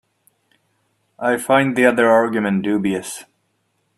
I 1.19 1.37
find 1.37 1.75
the 1.75 1.85
other 1.85 2.09
argument 2.09 2.63
dubious. 2.63 3.23